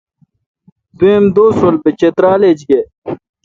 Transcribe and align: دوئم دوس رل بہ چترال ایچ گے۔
دوئم 0.97 1.23
دوس 1.35 1.55
رل 1.63 1.75
بہ 1.83 1.89
چترال 1.99 2.41
ایچ 2.45 2.59
گے۔ 2.69 2.81